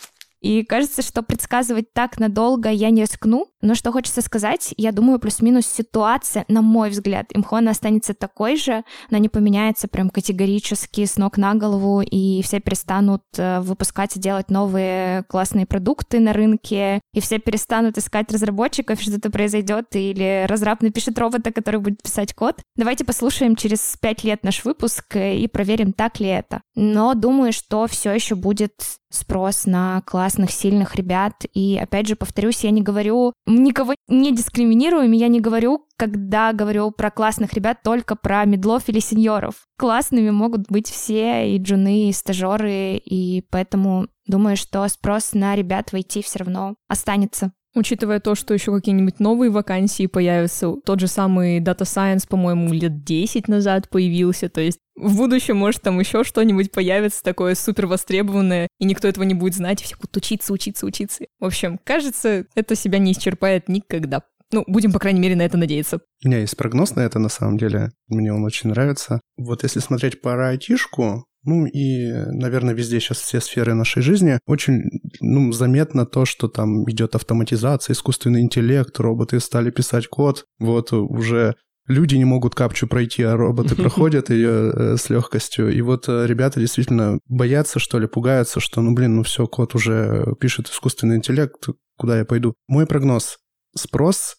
[0.40, 3.48] И кажется, что предсказывать так надолго я не рискну.
[3.62, 8.56] Но что хочется сказать, я думаю, плюс-минус ситуация, на мой взгляд, имхо она останется такой
[8.56, 14.16] же, она не поменяется прям категорически с ног на голову, и все перестанут э, выпускать
[14.16, 20.46] и делать новые классные продукты на рынке, и все перестанут искать разработчиков, что-то произойдет, или
[20.48, 22.60] разраб напишет робота, который будет писать код.
[22.76, 26.62] Давайте послушаем через пять лет наш выпуск э, и проверим, так ли это.
[26.74, 28.72] Но думаю, что все еще будет
[29.10, 31.44] спрос на класс классных, сильных ребят.
[31.54, 36.90] И опять же, повторюсь, я не говорю, никого не дискриминирую, я не говорю, когда говорю
[36.90, 39.54] про классных ребят, только про медлов или сеньоров.
[39.78, 45.92] Классными могут быть все, и джуны, и стажеры, и поэтому думаю, что спрос на ребят
[45.92, 47.52] войти все равно останется.
[47.74, 53.04] Учитывая то, что еще какие-нибудь новые вакансии появятся, тот же самый Data Science, по-моему, лет
[53.04, 58.68] 10 назад появился, то есть в будущем, может, там еще что-нибудь появится такое супер востребованное,
[58.78, 61.24] и никто этого не будет знать, и все будут учиться, учиться, учиться.
[61.38, 64.22] В общем, кажется, это себя не исчерпает никогда.
[64.52, 66.00] Ну, будем, по крайней мере, на это надеяться.
[66.24, 67.92] У меня есть прогноз на это, на самом деле.
[68.08, 69.20] Мне он очень нравится.
[69.36, 74.38] Вот если смотреть по айтишку, ну и, наверное, везде сейчас все сферы нашей жизни.
[74.46, 74.82] Очень
[75.20, 80.44] ну, заметно то, что там идет автоматизация, искусственный интеллект, роботы стали писать код.
[80.58, 81.54] Вот уже
[81.86, 85.74] люди не могут капчу пройти, а роботы проходят ее э, с легкостью.
[85.74, 89.74] И вот э, ребята действительно боятся, что ли, пугаются, что, ну, блин, ну все, код
[89.74, 92.54] уже пишет искусственный интеллект, куда я пойду?
[92.68, 93.38] Мой прогноз.
[93.74, 94.36] Спрос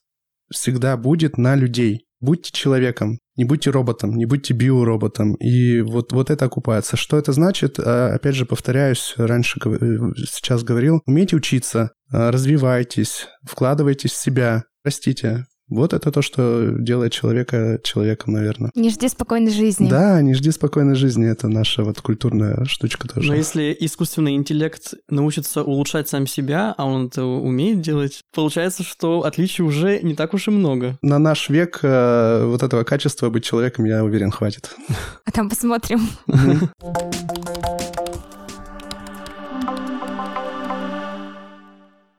[0.51, 2.05] всегда будет на людей.
[2.21, 5.33] Будьте человеком, не будьте роботом, не будьте биороботом.
[5.35, 6.95] И вот, вот это окупается.
[6.95, 7.79] Что это значит?
[7.79, 9.97] А, опять же, повторяюсь, раньше э,
[10.29, 17.13] сейчас говорил, умейте учиться, а, развивайтесь, вкладывайтесь в себя, растите, вот это то, что делает
[17.13, 18.71] человека человеком, наверное.
[18.75, 19.89] Не жди спокойной жизни.
[19.89, 21.27] Да, не жди спокойной жизни.
[21.27, 23.29] Это наша вот культурная штучка тоже.
[23.29, 29.23] Но если искусственный интеллект научится улучшать сам себя, а он это умеет делать, получается, что
[29.23, 30.97] отличий уже не так уж и много.
[31.01, 34.75] На наш век э, вот этого качества быть человеком, я уверен, хватит.
[35.25, 36.01] А там посмотрим.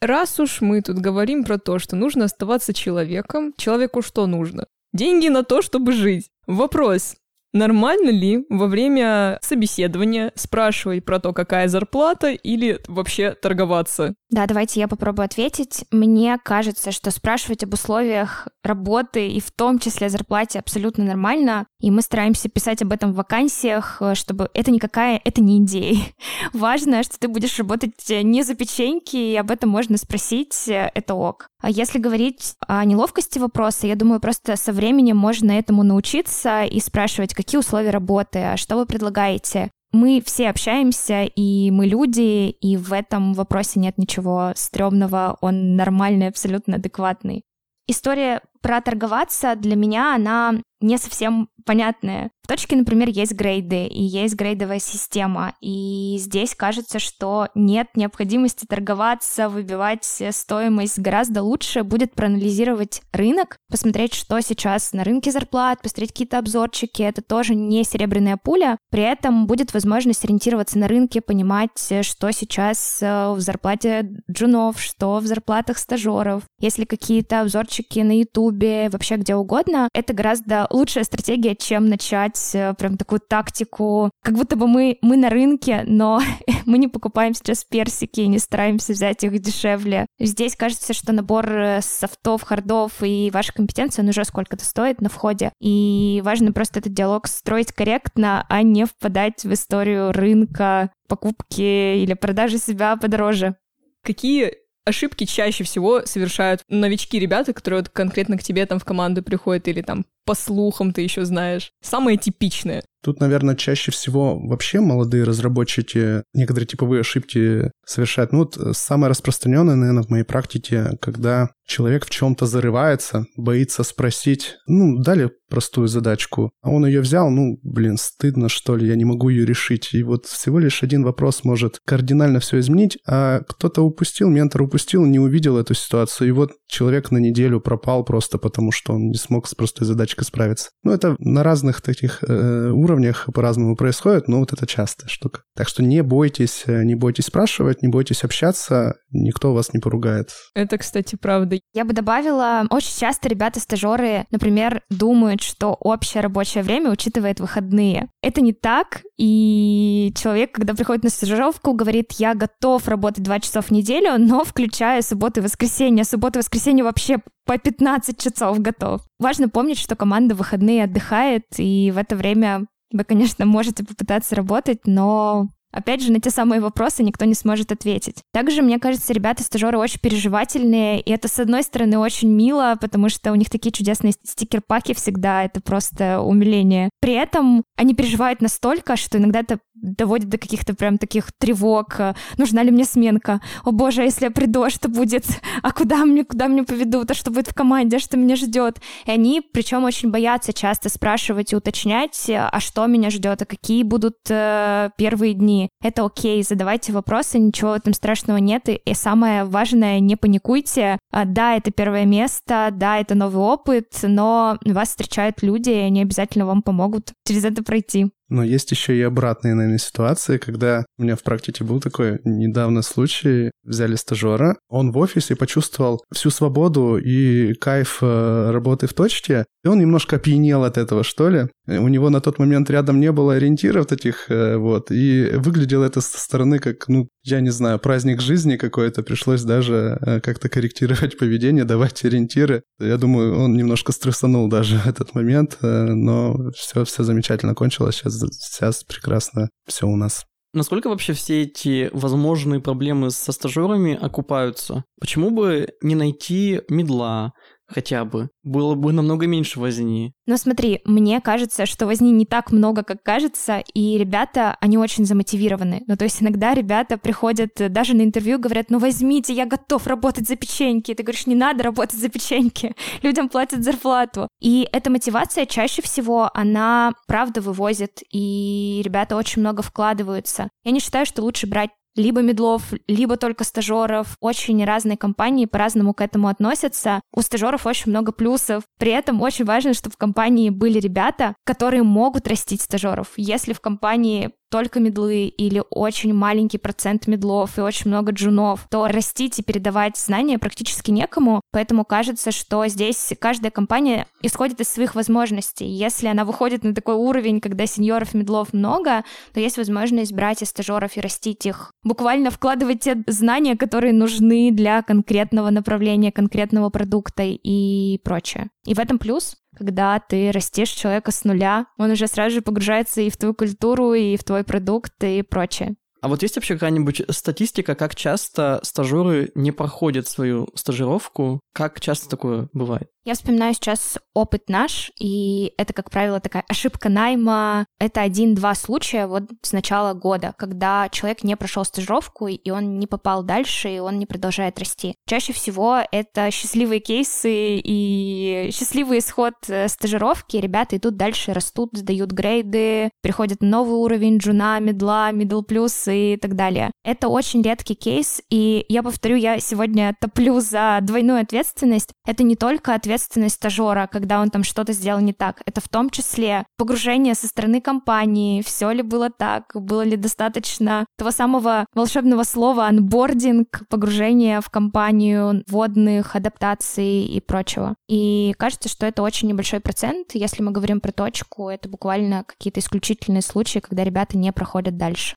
[0.03, 4.67] Раз уж мы тут говорим про то, что нужно оставаться человеком, человеку что нужно?
[4.93, 6.29] Деньги на то, чтобы жить.
[6.49, 7.15] Вопрос,
[7.53, 14.15] Нормально ли во время собеседования спрашивать про то, какая зарплата, или вообще торговаться?
[14.31, 15.85] Да, давайте я попробую ответить.
[15.91, 21.91] Мне кажется, что спрашивать об условиях работы и в том числе зарплате абсолютно нормально, и
[21.91, 25.99] мы стараемся писать об этом в вакансиях, чтобы это никакая, это не идея.
[26.55, 31.49] Важно, что ты будешь работать не за печеньки, и об этом можно спросить, это ок.
[31.61, 36.81] А если говорить о неловкости вопроса, я думаю, просто со временем можно этому научиться и
[36.81, 39.71] спрашивать, какие условия работы, а что вы предлагаете.
[39.93, 46.29] Мы все общаемся, и мы люди, и в этом вопросе нет ничего стрёмного, он нормальный,
[46.29, 47.43] абсолютно адекватный.
[47.89, 52.31] История про торговаться для меня, она не совсем понятная.
[52.43, 58.67] В точке, например, есть грейды, и есть грейдовая система, и здесь кажется, что нет необходимости
[58.67, 60.99] торговаться, выбивать стоимость.
[60.99, 67.03] Гораздо лучше будет проанализировать рынок, посмотреть, что сейчас на рынке зарплат, посмотреть какие-то обзорчики.
[67.03, 68.77] Это тоже не серебряная пуля.
[68.91, 71.71] При этом будет возможность ориентироваться на рынке, понимать,
[72.03, 76.43] что сейчас э, в зарплате джунов, что в зарплатах стажеров.
[76.59, 78.21] Если какие-то обзорчики на
[78.53, 84.35] Ютубе, вообще где угодно, это гораздо лучшая стратегия, чем начать э, прям такую тактику, как
[84.35, 86.21] будто бы мы, мы на рынке, но
[86.67, 90.07] мы не покупаем сейчас персики и не стараемся взять их дешевле.
[90.19, 95.09] Здесь кажется, что набор э, софтов, хардов и ваша компетенция, он уже сколько-то стоит на
[95.09, 95.53] входе.
[95.61, 102.15] И важно просто этот диалог строить корректно, а не впадать в историю рынка, покупки или
[102.15, 103.57] продажи себя подороже.
[104.03, 109.23] Какие ошибки чаще всего совершают новички ребята, которые вот конкретно к тебе там в команду
[109.23, 111.73] приходят или там по слухам ты еще знаешь.
[111.83, 112.83] Самое типичное.
[113.03, 118.33] Тут, наверное, чаще всего вообще молодые разработчики некоторые типовые ошибки совершают.
[118.33, 124.57] Ну, вот самое распространенное, наверное, в моей практике, когда человек в чем-то зарывается, боится спросить,
[124.67, 129.05] ну, дали простую задачку, а он ее взял, ну, блин, стыдно, что ли, я не
[129.05, 129.93] могу ее решить.
[129.93, 135.05] И вот всего лишь один вопрос может кардинально все изменить, а кто-то упустил, ментор упустил,
[135.05, 139.19] не увидел эту ситуацию, и вот человек на неделю пропал просто потому, что он не
[139.19, 140.71] смог с простой задачкой справиться.
[140.85, 145.43] Ну, это на разных таких э, уровнях по-разному происходит, но вот это частая штука.
[145.55, 150.31] Так что не бойтесь, э, не бойтесь спрашивать, не бойтесь общаться, никто вас не поругает.
[150.55, 151.59] Это, кстати, правда.
[151.75, 158.11] Я бы добавила, очень часто ребята-стажеры, например, думают, что общее рабочее время учитывает выходные.
[158.23, 163.63] Это не так, и человек, когда приходит на стажировку, говорит, я готов работать 2 часа
[163.63, 166.05] в неделю, но включая субботу и воскресенье.
[166.05, 169.01] Суббота и воскресенье вообще по 15 часов готов.
[169.19, 174.35] Важно помнить, что команда в выходные отдыхает, и в это время вы, конечно, можете попытаться
[174.35, 178.23] работать, но Опять же, на те самые вопросы никто не сможет ответить.
[178.33, 183.33] Также, мне кажется, ребята-стажеры очень переживательные, и это, с одной стороны, очень мило, потому что
[183.33, 186.91] у них такие чудесные стикер-паки всегда, это просто умиление.
[187.01, 191.99] При этом они переживают настолько, что иногда это доводит до каких-то прям таких тревог.
[192.39, 193.41] Нужна ли мне сменка?
[193.65, 195.27] О боже, а если я приду, а что будет?
[195.63, 197.11] А куда мне, куда мне поведут?
[197.11, 197.97] А что будет в команде?
[197.97, 198.79] А что меня ждет?
[199.05, 203.83] И они, причем, очень боятся часто спрашивать и уточнять, а что меня ждет, а какие
[203.83, 205.69] будут э, первые дни.
[205.83, 208.69] Это окей, задавайте вопросы, ничего этом страшного нет.
[208.69, 210.99] И, и самое важное, не паникуйте.
[211.11, 216.03] А, да, это первое место, да, это новый опыт, но вас встречают люди, и они
[216.03, 218.11] обязательно вам помогут через это пройти.
[218.33, 222.81] Но есть еще и обратные, наверное, ситуации, когда у меня в практике был такой недавно
[222.81, 223.51] случай.
[223.63, 229.69] Взяли стажера, он в офисе почувствовал всю свободу и кайф э, работы в точке, и
[229.69, 231.49] он немножко опьянел от этого, что ли.
[231.69, 236.01] У него на тот момент рядом не было ориентиров таких, э, вот, и выглядело это
[236.01, 241.19] со стороны как, ну, я не знаю, праздник жизни какой-то, пришлось даже э, как-то корректировать
[241.19, 242.63] поведение, давать ориентиры.
[242.81, 248.85] Я думаю, он немножко стрессанул даже этот момент, но все, все замечательно кончилось, сейчас сейчас
[248.85, 250.25] прекрасно все у нас.
[250.55, 254.85] Насколько вообще все эти возможные проблемы со стажерами окупаются?
[255.01, 257.33] Почему бы не найти медла,
[257.67, 258.29] хотя бы.
[258.43, 260.13] Было бы намного меньше возни.
[260.27, 265.05] Но смотри, мне кажется, что возни не так много, как кажется, и ребята, они очень
[265.05, 265.83] замотивированы.
[265.87, 269.87] Ну, то есть иногда ребята приходят э, даже на интервью, говорят, ну возьмите, я готов
[269.87, 270.95] работать за печеньки.
[270.95, 274.29] Ты говоришь, не надо работать за печеньки, людям платят зарплату.
[274.41, 280.49] И эта мотивация чаще всего, она правда вывозит, и ребята очень много вкладываются.
[280.65, 284.17] Я не считаю, что лучше брать либо медлов, либо только стажеров.
[284.21, 287.01] Очень разные компании по-разному к этому относятся.
[287.15, 288.65] У стажеров очень много плюсов.
[288.79, 293.09] При этом очень важно, чтобы в компании были ребята, которые могут растить стажеров.
[293.17, 298.87] Если в компании только медлы или очень маленький процент медлов и очень много джунов, то
[298.87, 301.41] растить и передавать знания практически некому.
[301.53, 305.65] Поэтому кажется, что здесь каждая компания исходит из своих возможностей.
[305.65, 310.51] Если она выходит на такой уровень, когда сеньоров медлов много, то есть возможность брать из
[310.51, 311.73] стажеров и растить их.
[311.83, 318.51] Буквально вкладывать те знания, которые нужны для конкретного направления, конкретного продукта и прочее.
[318.67, 323.01] И в этом плюс когда ты растешь человека с нуля, он уже сразу же погружается
[323.01, 325.75] и в твою культуру, и в твой продукт, и прочее.
[326.01, 331.41] А вот есть вообще какая-нибудь статистика, как часто стажеры не проходят свою стажировку?
[331.55, 332.91] Как часто такое бывает?
[333.05, 337.67] Я вспоминаю сейчас опыт наш, и это, как правило, такая ошибка найма.
[337.81, 342.87] Это один-два случая вот с начала года, когда человек не прошел стажировку, и он не
[342.87, 344.95] попал дальше, и он не продолжает расти.
[345.09, 350.37] Чаще всего это счастливые кейсы и счастливый исход э, стажировки.
[350.37, 355.43] Ребята идут дальше, растут, сдают grade ы, переходят на новый уровень джуна, middle а, middle
[355.43, 356.71] плюс и так далее.
[356.85, 361.91] Это очень редкий кейс, и я повторю, я сегодня топлю за двойную ответственность.
[362.07, 365.41] Это не только ответственность ответственность стажера, когда он там что-то сделал не так.
[365.47, 370.85] Это в том числе погружение со стороны компании, все ли было так, было ли достаточно
[370.99, 377.75] того самого волшебного слова onboarding, погружение в компанию, вводных, адаптаций и прочего.
[377.89, 380.11] И кажется, что это очень небольшой процент.
[380.13, 385.17] Если мы говорим про точку, это буквально какие-то исключительные случаи, когда ребята не проходят дальше.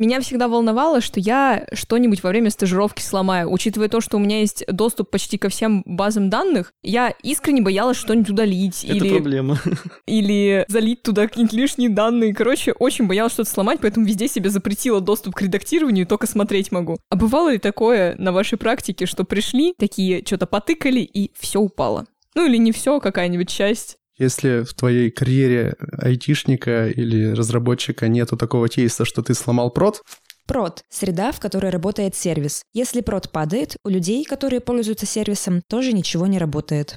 [0.00, 3.52] Меня всегда волновало, что я что-нибудь во время стажировки сломаю.
[3.52, 7.98] Учитывая то, что у меня есть доступ почти ко всем базам данных, я искренне боялась
[7.98, 8.82] что-нибудь удалить.
[8.82, 9.58] Это или, проблема.
[10.06, 12.34] Или залить туда какие-нибудь лишние данные.
[12.34, 16.96] Короче, очень боялась что-то сломать, поэтому везде себе запретила доступ к редактированию, только смотреть могу.
[17.10, 22.06] А бывало ли такое на вашей практике, что пришли, такие что-то потыкали, и все упало?
[22.34, 23.99] Ну или не все, какая-нибудь часть.
[24.20, 30.02] Если в твоей карьере айтишника или разработчика нету такого кейса, что ты сломал прод,
[30.46, 32.64] Прод– среда, в которой работает сервис.
[32.74, 36.96] Если прод падает, у людей, которые пользуются сервисом, тоже ничего не работает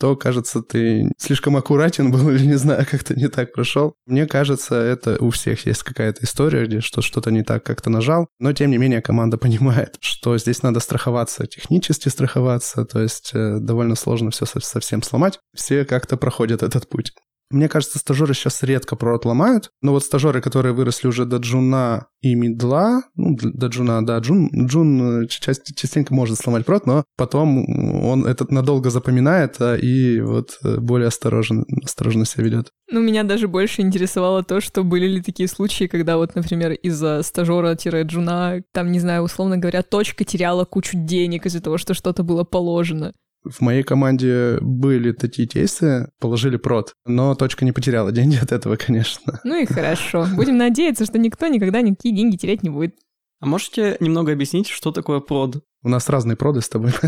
[0.00, 3.94] то, кажется, ты слишком аккуратен был или, не знаю, как-то не так прошел.
[4.06, 8.26] Мне кажется, это у всех есть какая-то история, где что что-то не так как-то нажал,
[8.38, 13.58] но, тем не менее, команда понимает, что здесь надо страховаться, технически страховаться, то есть э,
[13.60, 15.38] довольно сложно все совсем сломать.
[15.54, 17.12] Все как-то проходят этот путь.
[17.50, 22.06] Мне кажется, стажеры сейчас редко прот ломают, но вот стажеры, которые выросли уже до джуна
[22.20, 27.64] и мидла, ну, до джуна, да, джун, джун э, частенько может сломать прот, но потом
[28.04, 32.70] он этот надолго запоминает а, и вот э, более осторожно, осторожно себя ведет.
[32.90, 37.22] Ну, меня даже больше интересовало то, что были ли такие случаи, когда вот, например, из-за
[37.22, 42.44] стажера-джуна, там, не знаю, условно говоря, точка теряла кучу денег из-за того, что что-то было
[42.44, 43.12] положено.
[43.44, 48.76] В моей команде были такие кейсы, положили прод, но точка не потеряла деньги от этого,
[48.76, 49.40] конечно.
[49.44, 50.26] Ну и хорошо.
[50.36, 52.96] Будем надеяться, что никто никогда никакие деньги терять не будет.
[53.40, 55.64] А можете немного объяснить, что такое prod?
[55.82, 56.92] У нас разные prod ы с тобой.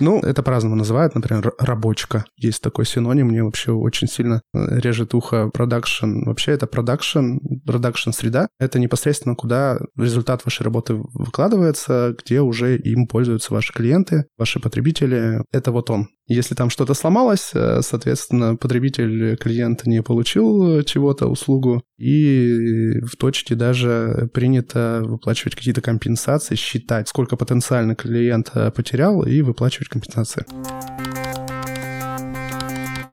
[0.00, 1.14] Ну, это по-разному называют.
[1.14, 2.24] Например, рабочка.
[2.36, 3.28] Есть такой синоним.
[3.28, 6.24] Мне вообще очень сильно э, режет ухо production.
[6.24, 8.48] Вообще это production, production среда.
[8.58, 15.42] Это непосредственно куда результат вашей работы выкладывается, где уже им пользуются ваши клиенты, ваши потребители.
[15.52, 16.08] Это вот он.
[16.28, 23.54] Если там что-то сломалось, э, соответственно, потребитель, клиент не получил чего-то, услугу, и в точке
[23.54, 26.15] даже принято выплачивать какие-то компенсации,
[26.56, 30.44] считать, сколько потенциально клиент э, потерял, и выплачивать компенсации.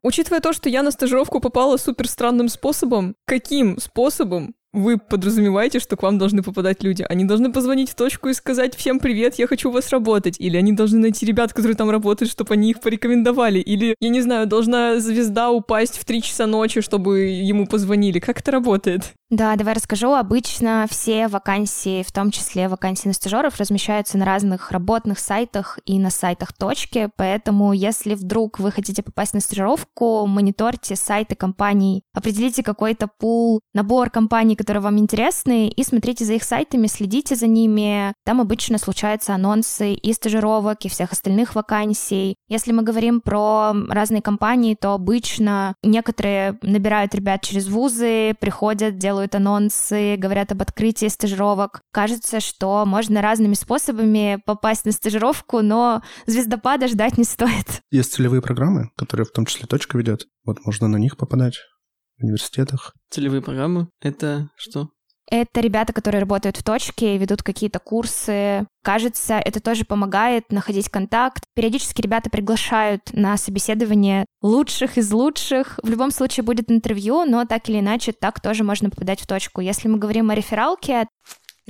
[0.02, 5.96] Учитывая то, что я на стажировку попала супер странным способом, каким способом вы подразумеваете, что
[5.96, 7.06] к вам должны попадать люди.
[7.08, 10.36] Они должны позвонить в точку и сказать «Всем привет, я хочу у вас работать».
[10.40, 13.60] Или они должны найти ребят, которые там работают, чтобы они их порекомендовали.
[13.60, 18.20] Или, я не знаю, должна звезда упасть в 3 часа ночи, чтобы ему позвонили.
[18.20, 19.14] Как это работает?
[19.34, 20.14] Да, давай расскажу.
[20.14, 25.98] Обычно все вакансии, в том числе вакансии на стажеров, размещаются на разных работных сайтах и
[25.98, 32.62] на сайтах точки, поэтому если вдруг вы хотите попасть на стажировку, мониторьте сайты компаний, определите
[32.62, 38.14] какой-то пул, набор компаний, которые вам интересны, и смотрите за их сайтами, следите за ними.
[38.26, 42.36] Там обычно случаются анонсы и стажировок, и всех остальных вакансий.
[42.50, 49.23] Если мы говорим про разные компании, то обычно некоторые набирают ребят через вузы, приходят, делают
[49.24, 51.82] делают анонсы, говорят об открытии стажировок.
[51.92, 57.82] Кажется, что можно разными способами попасть на стажировку, но звездопада ждать не стоит.
[57.92, 60.28] Есть целевые программы, которые в том числе точка ведет.
[60.44, 61.60] Вот можно на них попадать
[62.18, 62.94] в университетах.
[63.10, 64.90] Целевые программы— это что?
[65.30, 68.66] Это ребята, которые работают в точке, ведут какие-то курсы.
[68.84, 71.44] Кажется, это тоже помогает находить контакт.
[71.56, 75.80] Периодически ребята приглашают на собеседование лучших из лучших.
[75.82, 79.62] В любом случае будет интервью, но так или иначе так тоже можно попадать в точку.
[79.62, 81.08] Если мы говорим о рефералке,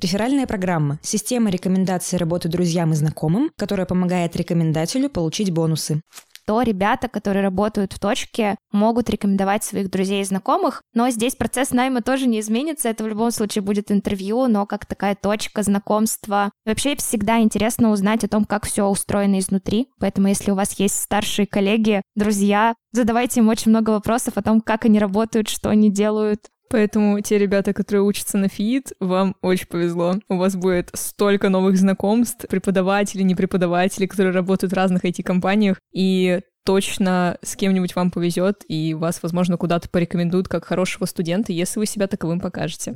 [0.02, 6.02] Реферальная программа– система рекомендаций работы друзьям и знакомым, которая помогает рекомендателю получить бонусы
[6.46, 11.72] то ребята, которые работают в точке, могут рекомендовать своих друзей и знакомых, но здесь процесс
[11.72, 16.52] найма тоже не изменится, это в любом случае будет интервью, но как такая точка знакомства.
[16.66, 21.00] Вообще всегда интересно узнать о том, как все устроено изнутри, поэтому если у вас есть
[21.00, 25.90] старшие коллеги, друзья, задавайте им очень много вопросов о том, как они работают, что они
[25.90, 30.16] делают, Поэтому те ребята, которые учатся на ФИИТ, вам очень повезло.
[30.28, 36.42] У вас будет столько новых знакомств, преподавателей, не преподавателей, которые работают в разных IT-компаниях, и
[36.66, 41.86] точно с кем-нибудь вам повезет, и вас, возможно, куда-то порекомендуют как хорошего студента, если вы
[41.86, 42.96] себя таковым покажете.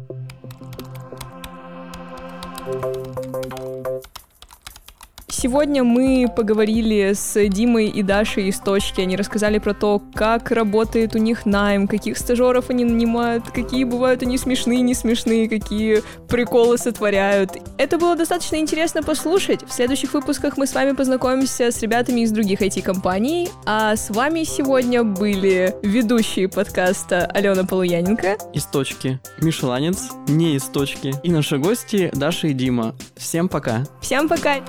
[5.40, 9.02] Сегодня мы поговорили с Димой и Дашей из точки.
[9.02, 14.24] Они рассказали про то, как работает у них найм, каких стажеров они нанимают, какие бывают
[14.24, 17.52] они смешные, не смешные, какие приколы сотворяют.
[17.78, 19.62] Это было достаточно интересно послушать.
[19.62, 23.50] В следующих выпусках мы с вами познакомимся с ребятами из других IT-компаний.
[23.68, 28.38] А с вами сегодня были ведущие подкаста Алена Полуяненко.
[28.56, 29.20] Из точки.
[29.40, 30.10] Миша Ланец.
[30.28, 31.14] Не из точки.
[31.22, 32.96] И наши гости Даша и Дима.
[33.16, 33.84] Всем пока.
[34.02, 34.64] Всем пока.